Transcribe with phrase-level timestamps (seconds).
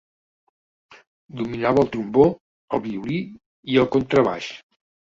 [1.41, 2.27] Dominava el trombó,
[2.79, 3.23] el violí
[3.75, 4.53] i el contrabaix.